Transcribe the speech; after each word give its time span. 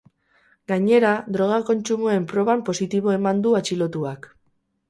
Gainera, 0.71 1.11
droga 1.35 1.59
kontsumoen 1.69 2.27
proban 2.33 2.65
positibo 2.71 3.15
eman 3.19 3.45
du 3.47 3.55
atxilotuak. 3.63 4.31